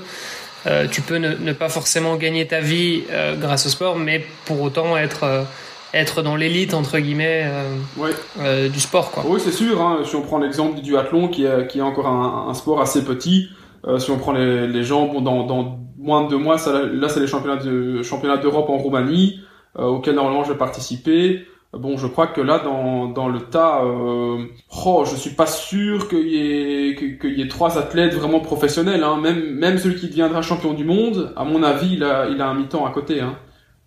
Euh, 0.67 0.88
tu 0.88 1.01
peux 1.01 1.17
ne, 1.17 1.36
ne, 1.36 1.53
pas 1.53 1.70
forcément 1.70 2.15
gagner 2.17 2.46
ta 2.46 2.60
vie 2.60 3.03
euh, 3.10 3.36
grâce 3.36 3.65
au 3.65 3.70
sport, 3.70 3.98
mais 3.98 4.24
pour 4.46 4.62
autant 4.62 4.96
être 4.96 5.24
euh, 5.24 5.44
être 5.93 6.21
dans 6.21 6.36
l'élite 6.36 6.74
entre 6.74 7.00
guillemets 7.00 7.43
euh, 7.45 7.75
ouais. 7.98 8.12
euh, 8.39 8.69
du 8.69 8.79
sport 8.79 9.12
quoi. 9.12 9.24
Oui 9.27 9.39
c'est 9.39 9.51
sûr. 9.51 9.81
Hein, 9.81 10.00
si 10.03 10.15
on 10.15 10.21
prend 10.21 10.39
l'exemple 10.39 10.75
du 10.75 10.81
duathlon 10.81 11.27
qui 11.27 11.45
est, 11.45 11.67
qui 11.67 11.79
est 11.79 11.81
encore 11.81 12.07
un, 12.07 12.48
un 12.50 12.53
sport 12.53 12.81
assez 12.81 13.03
petit, 13.03 13.50
euh, 13.88 14.00
si 14.00 14.12
on 14.12 14.17
prend 14.17 14.31
les, 14.31 14.67
les 14.67 14.83
gens 14.83 15.07
bon, 15.07 15.21
dans, 15.21 15.45
dans 15.45 15.79
moins 15.98 16.24
de 16.24 16.29
deux 16.29 16.38
mois, 16.38 16.57
ça, 16.57 16.83
là 16.83 17.10
c'est 17.10 17.19
les 17.19 17.27
championnats 17.27 17.63
de 17.63 18.01
championnats 18.03 18.38
d'Europe 18.38 18.69
en 18.69 18.77
Roumanie 18.77 19.39
euh, 19.79 19.83
auxquels 19.83 20.15
normalement 20.15 20.43
je 20.43 20.51
vais 20.53 20.57
participer. 20.57 21.45
Bon, 21.74 21.95
je 21.95 22.05
crois 22.05 22.27
que 22.27 22.41
là, 22.41 22.60
dans, 22.60 23.07
dans 23.07 23.29
le 23.29 23.39
tas, 23.39 23.81
euh, 23.86 24.43
oh, 24.86 25.05
je 25.10 25.15
suis 25.15 25.29
pas 25.29 25.45
sûr 25.45 26.10
qu'il 26.10 26.27
y 26.27 26.36
ait 26.36 26.95
qu'il 27.17 27.39
y 27.39 27.41
ait 27.41 27.48
trois 27.48 27.77
athlètes 27.77 28.13
vraiment 28.13 28.41
professionnels. 28.41 29.05
Hein. 29.05 29.17
Même 29.21 29.55
même 29.55 29.77
celui 29.77 29.95
qui 29.95 30.10
deviendra 30.10 30.41
champion 30.41 30.74
du 30.74 30.83
monde, 30.83 31.31
à 31.38 31.45
mon 31.45 31.63
avis, 31.63 31.93
il 31.93 32.03
a 32.03 32.27
il 32.27 32.41
a 32.41 32.48
un 32.48 32.55
mi-temps 32.55 32.86
à 32.86 32.91
côté. 32.91 33.21
Hein. 33.21 33.38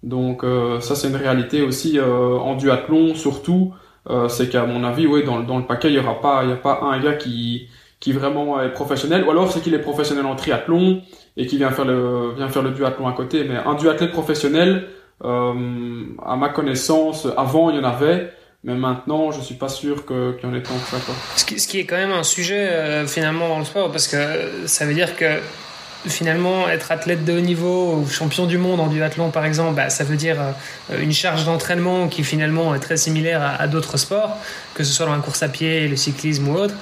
Donc 0.04 0.44
euh, 0.44 0.80
ça 0.80 0.94
c'est 0.94 1.08
une 1.08 1.16
réalité 1.16 1.62
aussi 1.62 1.98
euh, 1.98 2.36
en 2.36 2.56
duathlon 2.56 3.14
surtout, 3.14 3.72
euh, 4.10 4.28
c'est 4.28 4.50
qu'à 4.50 4.66
mon 4.66 4.84
avis 4.84 5.06
ouais 5.06 5.22
dans, 5.22 5.40
dans 5.40 5.56
le 5.56 5.64
paquet 5.64 5.88
il 5.88 5.94
y 5.94 5.98
aura 5.98 6.20
pas 6.20 6.42
il 6.44 6.50
y 6.50 6.52
a 6.52 6.56
pas 6.56 6.80
un 6.82 7.00
gars 7.00 7.14
qui 7.14 7.68
qui 8.00 8.12
vraiment 8.12 8.60
est 8.60 8.70
professionnel. 8.70 9.24
Ou 9.24 9.30
alors 9.30 9.50
c'est 9.50 9.60
qu'il 9.60 9.72
est 9.72 9.78
professionnel 9.78 10.26
en 10.26 10.36
triathlon 10.36 11.00
et 11.38 11.46
qui 11.46 11.56
vient 11.56 11.70
faire 11.70 11.86
le 11.86 12.34
vient 12.36 12.50
faire 12.50 12.62
le 12.62 12.72
duathlon 12.72 13.08
à 13.08 13.12
côté. 13.12 13.44
Mais 13.44 13.56
un 13.56 13.74
duathlète 13.74 14.12
professionnel 14.12 14.88
à 15.22 16.36
ma 16.36 16.50
connaissance 16.50 17.26
avant 17.38 17.70
il 17.70 17.76
y 17.76 17.78
en 17.78 17.84
avait. 17.84 18.30
Mais 18.62 18.74
maintenant, 18.74 19.30
je 19.30 19.40
suis 19.42 19.56
pas 19.56 19.68
sûr 19.68 20.06
qu'il 20.06 20.38
y 20.42 20.46
en 20.46 20.54
ait 20.54 20.62
tant 20.62 20.74
que 20.74 20.96
ça. 20.96 20.96
Ce, 21.36 21.44
qui, 21.44 21.78
est 21.78 21.84
quand 21.84 21.96
même 21.96 22.12
un 22.12 22.22
sujet 22.22 23.06
finalement 23.06 23.48
dans 23.48 23.58
le 23.58 23.64
sport, 23.64 23.90
parce 23.90 24.08
que 24.08 24.16
ça 24.66 24.86
veut 24.86 24.94
dire 24.94 25.16
que 25.16 25.38
finalement 26.06 26.68
être 26.68 26.92
athlète 26.92 27.24
de 27.24 27.32
haut 27.32 27.40
niveau 27.40 27.94
ou 27.94 28.08
champion 28.08 28.46
du 28.46 28.58
monde 28.58 28.80
en 28.80 28.88
duathlon 28.88 29.30
par 29.30 29.44
exemple, 29.44 29.74
bah, 29.74 29.90
ça 29.90 30.04
veut 30.04 30.16
dire 30.16 30.36
euh, 30.90 31.00
une 31.00 31.12
charge 31.12 31.44
d'entraînement 31.44 32.08
qui 32.08 32.24
finalement 32.24 32.74
est 32.74 32.80
très 32.80 32.96
similaire 32.96 33.42
à, 33.42 33.54
à 33.56 33.66
d'autres 33.66 33.96
sports, 33.96 34.36
que 34.74 34.84
ce 34.84 34.92
soit 34.92 35.06
dans 35.06 35.14
la 35.14 35.22
course 35.22 35.42
à 35.42 35.48
pied, 35.48 35.88
le 35.88 35.96
cyclisme 35.96 36.48
ou 36.48 36.56
autre. 36.56 36.74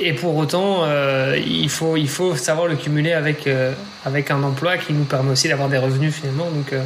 Et 0.00 0.12
pour 0.12 0.36
autant, 0.36 0.80
euh, 0.82 1.38
il, 1.46 1.70
faut, 1.70 1.96
il 1.96 2.08
faut 2.08 2.34
savoir 2.34 2.66
le 2.66 2.74
cumuler 2.74 3.12
avec, 3.12 3.46
euh, 3.46 3.72
avec 4.04 4.30
un 4.30 4.42
emploi 4.42 4.76
qui 4.76 4.92
nous 4.92 5.04
permet 5.04 5.30
aussi 5.30 5.48
d'avoir 5.48 5.68
des 5.68 5.78
revenus 5.78 6.12
finalement. 6.12 6.50
Donc, 6.50 6.72
euh, 6.72 6.82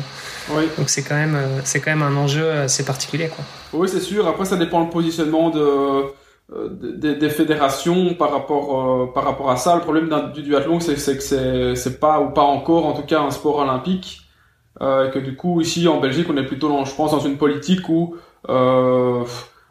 oui. 0.50 0.64
donc 0.76 0.90
c'est 0.90 1.02
quand, 1.02 1.14
même, 1.14 1.38
c'est 1.64 1.80
quand 1.80 1.90
même 1.90 2.02
un 2.02 2.16
enjeu 2.16 2.50
assez 2.50 2.84
particulier. 2.84 3.28
Quoi. 3.28 3.44
Oui, 3.72 3.88
c'est 3.90 4.00
sûr. 4.00 4.28
Après, 4.28 4.44
ça 4.44 4.56
dépend 4.56 4.80
le 4.80 4.90
positionnement 4.90 5.48
de 5.48 6.02
des, 6.50 7.14
des, 7.14 7.30
fédérations 7.30 8.14
par 8.14 8.32
rapport 8.32 9.12
par 9.12 9.24
rapport 9.24 9.50
à 9.50 9.56
ça. 9.56 9.74
Le 9.76 9.82
problème 9.82 10.10
du 10.34 10.42
duathlon, 10.42 10.80
c'est 10.80 10.94
que 10.94 11.20
c'est 11.20 11.74
c'est 11.74 12.00
pas 12.00 12.20
ou 12.20 12.30
pas 12.30 12.42
encore, 12.42 12.86
en 12.86 12.94
tout 12.94 13.02
cas, 13.02 13.20
un 13.20 13.30
sport 13.30 13.58
olympique. 13.58 14.22
et 14.80 15.10
que 15.12 15.18
du 15.18 15.36
coup, 15.36 15.60
ici 15.60 15.88
en 15.88 16.00
Belgique, 16.00 16.26
on 16.30 16.36
est 16.36 16.46
plutôt, 16.46 16.68
dans, 16.68 16.84
je 16.84 16.94
pense, 16.94 17.10
dans 17.10 17.20
une 17.20 17.36
politique 17.36 17.88
où 17.88 18.16
on, 18.48 19.24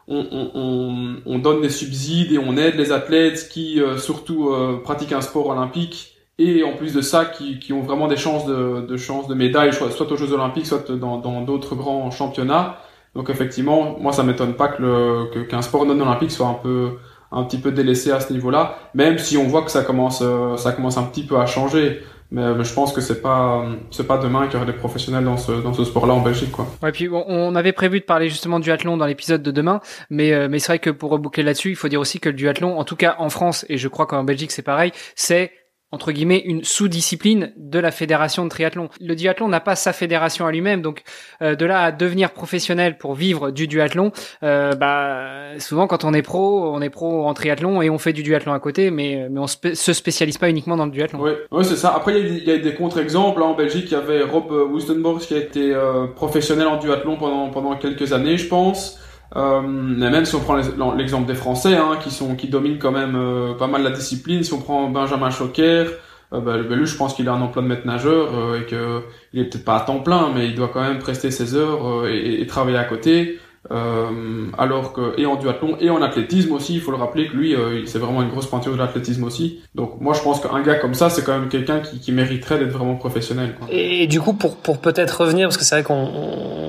on, 0.08 1.16
on, 1.26 1.40
donne 1.40 1.62
des 1.62 1.70
subsides 1.70 2.32
et 2.32 2.38
on 2.38 2.56
aide 2.58 2.76
les 2.76 2.92
athlètes 2.92 3.50
qui 3.50 3.82
surtout 3.98 4.54
pratiquent 4.84 5.14
un 5.14 5.22
sport 5.22 5.48
olympique 5.48 6.18
et 6.40 6.64
en 6.64 6.74
plus 6.74 6.94
de 6.94 7.02
ça 7.02 7.26
qui, 7.26 7.60
qui 7.60 7.74
ont 7.74 7.82
vraiment 7.82 8.08
des 8.08 8.18
chances 8.18 8.46
de, 8.46 8.86
de 8.88 8.98
chances 8.98 9.28
de 9.28 9.34
médailles 9.34 9.74
soit 9.74 10.12
aux 10.12 10.16
Jeux 10.16 10.34
Olympiques 10.34 10.68
soit 10.68 10.92
dans 10.92 11.18
dans 11.18 11.42
d'autres 11.42 11.76
grands 11.76 12.12
championnats 12.12 12.78
donc 13.18 13.30
effectivement 13.30 13.98
moi 14.00 14.14
ça 14.14 14.24
m'étonne 14.24 14.54
pas 14.54 14.70
que 14.70 14.82
le 14.82 15.44
qu'un 15.46 15.62
sport 15.62 15.86
non 15.86 16.00
olympique 16.00 16.32
soit 16.32 16.48
un 16.48 16.54
peu 16.54 16.92
un 17.32 17.44
petit 17.44 17.58
peu 17.58 17.72
délaissé 17.72 18.12
à 18.12 18.22
ce 18.22 18.32
niveau-là 18.32 18.78
même 18.94 19.18
si 19.18 19.36
on 19.36 19.48
voit 19.48 19.64
que 19.64 19.72
ça 19.72 19.84
commence 19.84 20.22
euh, 20.22 20.56
ça 20.56 20.72
commence 20.72 20.98
un 20.98 21.04
petit 21.04 21.26
peu 21.26 21.38
à 21.38 21.46
changer 21.46 22.02
mais, 22.30 22.44
je 22.62 22.74
pense 22.74 22.92
que 22.92 23.00
c'est 23.00 23.22
pas 23.22 23.66
c'est 23.90 24.06
pas 24.06 24.18
demain 24.18 24.48
qu'il 24.48 24.56
y 24.56 24.56
aura 24.58 24.66
des 24.66 24.78
professionnels 24.78 25.24
dans 25.24 25.38
ce 25.38 25.52
dans 25.64 25.74
ce 25.74 25.86
sport-là 25.86 26.14
en 26.14 26.20
Belgique 26.22 26.52
quoi. 26.52 26.68
Ouais 26.84 26.92
puis 26.92 27.10
on 27.10 27.56
avait 27.56 27.72
prévu 27.72 28.00
de 28.02 28.06
parler 28.06 28.30
justement 28.30 28.60
du 28.60 28.66
duathlon 28.66 28.98
dans 28.98 29.06
l'épisode 29.06 29.42
de 29.42 29.52
demain 29.52 29.80
mais 30.10 30.34
euh, 30.34 30.48
mais 30.50 30.60
c'est 30.60 30.68
vrai 30.68 30.80
que 30.80 30.90
pour 30.90 31.10
reboucler 31.10 31.44
là-dessus 31.44 31.70
il 31.70 31.76
faut 31.76 31.88
dire 31.88 32.02
aussi 32.02 32.20
que 32.20 32.30
le 32.30 32.36
duathlon 32.36 32.78
en 32.78 32.84
tout 32.84 32.98
cas 32.98 33.16
en 33.20 33.30
France 33.30 33.66
et 33.70 33.78
je 33.78 33.88
crois 33.88 34.06
qu'en 34.06 34.24
Belgique 34.24 34.52
c'est 34.52 34.62
pareil 34.62 34.92
c'est 35.16 35.52
entre 35.92 36.12
guillemets 36.12 36.42
une 36.46 36.64
sous-discipline 36.64 37.54
de 37.56 37.80
la 37.80 37.92
fédération 37.92 38.44
de 38.44 38.50
triathlon. 38.50 38.90
Le 39.00 39.16
duathlon 39.16 39.48
n'a 39.48 39.62
pas 39.62 39.76
sa 39.76 39.94
fédération 39.94 40.46
à 40.46 40.52
lui-même, 40.52 40.82
donc 40.82 41.04
euh, 41.42 41.56
de 41.56 41.66
là 41.66 41.84
à 41.84 41.92
devenir 41.92 42.32
professionnel 42.32 42.98
pour 42.98 43.14
vivre 43.14 43.52
du 43.52 43.68
duathlon, 43.68 44.12
euh, 44.44 44.74
bah 44.74 45.58
souvent 45.60 45.88
quand 45.88 46.04
on 46.04 46.14
est 46.14 46.22
pro, 46.22 46.74
on 46.74 46.82
est 46.82 46.90
pro 46.90 47.26
en 47.26 47.34
triathlon 47.34 47.82
et 47.82 47.90
on 47.90 47.98
fait 47.98 48.14
du 48.14 48.22
duathlon 48.24 48.54
à 48.54 48.60
côté, 48.60 48.92
mais 48.92 49.28
mais 49.32 49.40
on 49.40 49.48
se 49.48 49.94
spécialise 49.94 50.38
pas 50.38 50.50
uniquement 50.50 50.76
dans 50.76 50.86
le 50.86 50.92
duathlon. 50.92 51.22
Oui, 51.22 51.32
ouais, 51.52 51.64
c'est 51.64 51.78
ça. 51.78 51.94
Après 51.96 52.20
il 52.20 52.44
y, 52.44 52.52
a, 52.52 52.58
des 52.58 52.74
contre-exemples. 52.74 53.42
Hein. 53.42 53.48
En 53.48 53.56
Belgique, 53.56 53.86
il 53.88 53.94
y 53.94 53.96
avait 53.96 54.24
Rob 54.24 54.52
Wustenborg 54.52 55.20
qui 55.20 55.36
a 55.36 55.38
été 55.38 55.74
euh, 55.74 56.08
professionnel 56.08 56.68
en 56.68 56.78
duathlon 56.78 57.16
pendant 57.16 57.50
pendant 57.50 57.76
quelques 57.78 58.12
années, 58.12 58.38
je 58.38 58.48
pense. 58.48 59.00
Euh, 59.36 59.62
mais 59.62 60.10
même 60.10 60.26
si 60.26 60.36
on 60.36 60.40
prend 60.40 60.56
l'exemple 60.96 61.28
des 61.28 61.36
Français, 61.36 61.76
hein, 61.76 61.98
qui 62.02 62.12
sont 62.12 62.36
qui 62.36 62.48
dominent 62.48 62.80
quand 62.80 62.92
même 62.92 63.16
euh, 63.16 63.54
pas 63.56 63.68
mal 63.68 63.84
la 63.84 63.92
discipline, 63.92 64.44
si 64.44 64.54
on 64.54 64.60
prend 64.60 64.90
Benjamin 64.90 65.30
Choquer, 65.30 65.86
euh, 66.34 66.40
bah, 66.40 66.58
je 66.58 66.96
pense 66.96 67.14
qu'il 67.14 67.28
a 67.28 67.34
un 67.34 67.42
emploi 67.42 67.62
de 67.62 67.68
maître 67.68 67.86
nageur 67.86 68.30
euh, 68.34 68.62
et 68.62 68.66
que 68.66 69.04
il 69.34 69.42
est 69.42 69.46
peut-être 69.46 69.66
pas 69.66 69.78
à 69.78 69.80
temps 69.82 70.00
plein, 70.00 70.32
mais 70.34 70.48
il 70.48 70.56
doit 70.56 70.70
quand 70.70 70.82
même 70.82 71.00
prester 71.00 71.32
ses 71.32 71.56
heures 71.56 72.08
et, 72.08 72.42
et, 72.42 72.48
travailler 72.48 72.78
à 72.78 72.86
côté. 72.86 73.40
Euh, 73.72 74.46
alors 74.58 74.94
que 74.94 75.20
et 75.20 75.26
en 75.26 75.36
duathlon 75.36 75.78
et 75.80 75.90
en 75.90 76.02
athlétisme 76.02 76.54
aussi, 76.54 76.76
il 76.76 76.82
faut 76.82 76.92
le 76.92 76.98
rappeler 76.98 77.28
que 77.28 77.36
lui, 77.36 77.56
euh, 77.56 77.86
c'est 77.86 78.00
vraiment 78.00 78.22
une 78.22 78.30
grosse 78.30 78.48
pointure 78.48 78.74
de 78.74 78.78
l'athlétisme 78.78 79.24
aussi. 79.24 79.62
Donc 79.76 80.00
moi, 80.02 80.14
je 80.14 80.22
pense 80.22 80.40
qu'un 80.40 80.62
gars 80.62 80.76
comme 80.76 80.94
ça, 80.94 81.10
c'est 81.10 81.24
quand 81.24 81.38
même 81.38 81.50
quelqu'un 81.50 81.80
qui, 81.80 82.00
qui, 82.00 82.12
mériterait 82.12 82.60
d'être 82.60 82.72
vraiment 82.72 82.96
professionnel. 82.96 83.56
Quoi. 83.58 83.68
Et, 83.72 84.08
du 84.08 84.22
coup, 84.22 84.34
pour 84.34 84.58
pour 84.58 84.80
peut-être 84.80 85.22
revenir, 85.22 85.48
parce 85.48 85.58
que 85.58 85.64
c'est 85.64 85.76
vrai 85.76 85.84
qu'on 85.84 86.10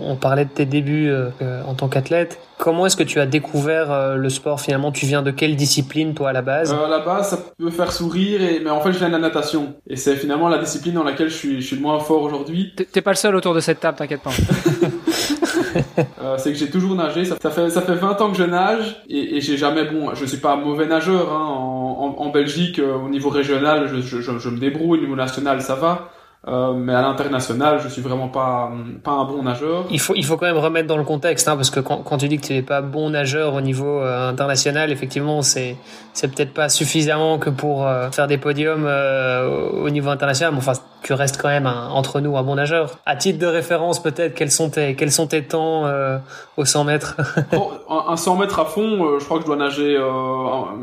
on, 0.05 0.17
parlait 0.17 0.45
de 0.45 0.51
tes 0.51 0.67
débuts 0.67 1.09
euh, 1.09 1.63
en 1.65 1.75
tant 1.75 1.89
qu'athlète. 1.89 2.41
Comment 2.59 2.87
est-ce 2.87 2.97
que 2.97 3.05
tu 3.05 3.21
as 3.21 3.27
découvert 3.27 3.93
euh, 3.93 4.17
le 4.17 4.29
sport 4.29 4.61
finalement? 4.61 4.91
Tu 4.91 5.07
viens 5.07 5.23
de 5.23 5.31
quelle 5.31 5.55
discipline 5.55 6.15
toi 6.15 6.31
à 6.31 6.33
la 6.33 6.43
base? 6.43 6.73
À 6.73 6.89
la 6.89 6.99
base, 6.99 7.31
ça 7.31 7.39
peut 7.57 7.71
faire 7.71 7.93
sourire, 7.93 8.43
et... 8.43 8.59
mais 8.59 8.71
en 8.71 8.81
fait, 8.81 8.93
je 8.93 8.99
viens 8.99 9.07
de 9.07 9.13
la 9.13 9.21
natation. 9.21 9.75
Et 9.89 9.95
c'est 9.95 10.17
finalement 10.17 10.49
la 10.49 10.59
discipline 10.59 10.95
dans 10.95 11.05
laquelle 11.05 11.29
je 11.29 11.37
suis, 11.37 11.61
je 11.61 11.67
suis 11.67 11.77
le 11.77 11.83
moins 11.83 12.01
fort 12.01 12.23
aujourd'hui. 12.23 12.75
T'es 12.75 13.03
pas 13.03 13.13
le 13.13 13.17
seul 13.17 13.37
autour 13.37 13.55
de 13.55 13.61
cette 13.61 13.79
table, 13.79 13.97
t'inquiète 13.97 14.23
pas. 14.23 14.31
Euh, 16.23 16.37
c'est 16.37 16.53
que 16.53 16.59
j'ai 16.59 16.71
toujours 16.71 16.95
nagé. 16.95 17.25
Ça, 17.25 17.37
fait 17.51 17.71
ça 17.71 17.81
fait 17.81 17.95
20 17.95 18.21
ans 18.21 18.31
que 18.31 18.37
je 18.37 18.43
nage 18.43 19.03
et, 19.09 19.37
et 19.37 19.41
j'ai 19.41 19.57
jamais 19.57 19.85
bon. 19.85 20.15
Je 20.15 20.25
suis 20.25 20.39
pas 20.39 20.55
un 20.55 20.57
mauvais 20.57 20.87
nageur. 20.87 21.33
Hein. 21.33 21.47
En, 21.49 22.15
en, 22.19 22.31
Belgique, 22.31 22.79
euh, 22.79 22.97
au 22.97 23.09
niveau 23.09 23.31
régional, 23.31 23.89
je, 23.89 24.21
je, 24.21 24.49
me 24.49 24.59
débrouille. 24.59 24.99
Au 24.99 25.03
niveau 25.03 25.17
national, 25.17 25.63
ça 25.63 25.75
va. 25.75 26.11
Euh, 26.47 26.73
mais 26.73 26.95
à 26.95 27.03
l'international, 27.03 27.81
je 27.83 27.89
suis 27.89 28.03
vraiment 28.03 28.29
pas 28.29 28.71
pas 29.03 29.13
un 29.13 29.25
bon 29.25 29.43
nageur. 29.43 29.87
Il 29.91 30.01
faut 30.01 30.15
il 30.17 30.25
faut 30.25 30.37
quand 30.37 30.47
même 30.47 30.57
remettre 30.57 30.89
dans 30.89 30.97
le 30.97 31.05
contexte, 31.05 31.49
hein, 31.49 31.57
parce 31.57 31.71
que 31.71 31.81
quand, 31.81 32.19
tu 32.19 32.29
dis 32.29 32.39
que 32.39 32.47
tu 32.47 32.53
n'es 32.53 32.63
pas 32.63 32.81
bon 32.81 33.11
nageur 33.11 33.55
au 33.55 33.61
niveau 33.61 34.01
international, 34.01 34.91
effectivement, 34.91 35.43
c'est 35.43 35.77
c'est 36.15 36.29
peut-être 36.29 36.55
pas 36.55 36.69
suffisamment 36.69 37.39
que 37.39 37.51
pour 37.51 37.89
faire 38.13 38.27
des 38.29 38.39
podiums 38.39 38.87
au 38.87 39.91
niveau 39.91 40.11
international. 40.11 40.53
Mais 40.53 40.59
enfin, 40.59 40.75
tu 41.03 41.13
restes 41.13 41.41
quand 41.41 41.49
même 41.49 41.67
entre 41.67 42.21
nous 42.21 42.37
un 42.37 42.43
bon 42.43 42.57
nageur. 42.57 42.99
À 43.07 43.17
titre 43.17 43.39
de 43.39 43.47
référence, 43.47 44.03
peut-être 44.03 44.35
quels 44.35 44.51
sont 44.51 44.71
tes 44.71 44.95
quels 44.95 45.13
sont 45.13 45.27
tes 45.27 45.45
temps 45.45 45.85
au 46.57 46.65
100 46.65 46.85
mètres? 46.85 47.17
Un, 47.91 48.13
un, 48.13 48.17
100 48.17 48.37
mètres 48.37 48.59
à 48.59 48.65
fond, 48.65 49.19
je 49.19 49.25
crois 49.25 49.39
que 49.39 49.43
je 49.43 49.47
dois 49.47 49.57
nager 49.57 49.97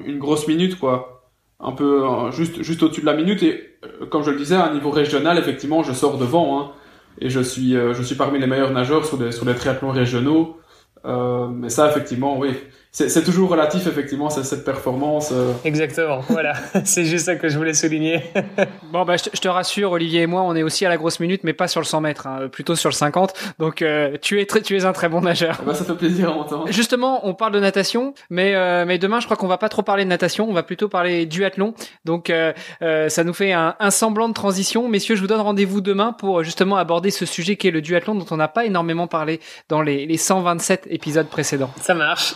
une 0.06 0.18
grosse 0.18 0.48
minute, 0.48 0.80
quoi. 0.80 1.16
Un 1.60 1.72
peu 1.72 2.04
juste 2.32 2.64
juste 2.64 2.84
au-dessus 2.84 3.02
de 3.02 3.06
la 3.06 3.14
minute 3.14 3.42
et 3.42 3.76
euh, 3.86 4.06
comme 4.06 4.24
je 4.24 4.32
le 4.32 4.38
disais 4.38 4.56
à 4.56 4.66
un 4.66 4.74
niveau 4.74 4.90
régional 4.90 5.38
effectivement 5.38 5.84
je 5.84 5.94
sors 5.94 6.18
devant 6.18 6.60
hein, 6.60 6.72
et 7.20 7.30
je 7.30 7.40
suis 7.40 7.76
euh, 7.76 7.94
je 7.94 8.04
suis 8.04 8.16
parmi 8.16 8.40
les 8.40 8.48
meilleurs 8.48 8.72
nageurs 8.72 9.06
sur 9.06 9.18
des 9.18 9.32
sur 9.32 9.46
les 9.46 9.56
triathlons 9.56 9.92
régionaux. 9.92 10.58
Euh, 11.06 11.48
mais 11.48 11.70
ça 11.70 11.90
effectivement 11.90 12.38
oui 12.38 12.50
c'est 12.96 13.26
toujours 13.26 13.50
relatif 13.50 13.88
effectivement 13.88 14.30
cette 14.30 14.64
performance. 14.64 15.32
Euh. 15.34 15.52
Exactement, 15.66 16.22
voilà, 16.30 16.54
c'est 16.86 17.04
juste 17.04 17.26
ça 17.26 17.36
que 17.36 17.50
je 17.50 17.58
voulais 17.58 17.74
souligner. 17.74 18.24
bon 18.94 19.04
bah 19.04 19.16
je 19.18 19.30
te, 19.30 19.48
rassure, 19.50 19.92
Olivier 19.92 20.22
et 20.22 20.28
moi, 20.28 20.44
on 20.44 20.56
est 20.56 20.64
aussi 20.64 20.86
à 20.86 20.90
la 20.90 20.96
grosse 20.96 21.20
minute, 21.20 21.42
mais 21.44 21.52
pas 21.52 21.68
sur 21.68 21.82
le 21.82 21.86
100 21.86 22.00
mètres, 22.00 22.26
hein, 22.26 22.48
plutôt 22.50 22.76
sur 22.76 22.90
le 22.90 22.96
50. 22.96 23.34
Donc 23.60 23.82
euh, 23.82 24.18
tu 24.22 24.40
es 24.40 24.46
très, 24.46 24.62
tu 24.62 24.78
es 24.78 24.86
un 24.86 24.94
très 24.94 25.10
bon 25.10 25.20
nageur. 25.20 25.62
Bah 25.66 25.74
ça 25.74 25.84
fait 25.84 25.96
plaisir 25.96 26.30
à 26.30 26.34
entendre. 26.34 26.68
Justement, 26.72 27.28
on 27.28 27.34
parle 27.34 27.52
de 27.52 27.60
natation, 27.60 28.14
mais 28.30 28.56
euh, 28.56 28.86
mais 28.88 28.98
demain 28.98 29.20
je 29.20 29.26
crois 29.26 29.36
qu'on 29.36 29.48
va 29.48 29.58
pas 29.58 29.70
trop 29.70 29.82
parler 29.82 30.06
de 30.06 30.10
natation, 30.10 30.50
on 30.50 30.54
va 30.54 30.64
plutôt 30.64 30.88
parler 30.88 31.26
duathlon. 31.26 31.74
Donc 32.06 32.32
ça 32.80 33.24
nous 33.26 33.34
fait 33.34 33.52
un, 33.52 33.76
un, 33.78 33.92
semblant 33.92 34.30
de 34.30 34.34
transition, 34.34 34.88
messieurs. 34.88 35.16
Je 35.16 35.22
vous 35.22 35.28
donne 35.28 35.42
rendez-vous 35.42 35.82
demain 35.82 36.14
pour 36.14 36.44
justement 36.44 36.78
aborder 36.78 37.12
ce 37.12 37.26
sujet 37.26 37.58
qui 37.58 37.68
est 37.68 37.72
le 37.72 37.82
duathlon 37.82 38.16
dont 38.16 38.26
on 38.32 38.38
n'a 38.38 38.48
pas 38.48 38.64
énormément 38.66 39.08
parlé 39.08 39.42
dans 39.68 39.82
les, 39.82 40.06
les 40.06 40.18
127 40.18 40.88
épisodes 40.90 41.28
précédents. 41.28 41.72
Ça 41.82 41.94
marche. 41.94 42.36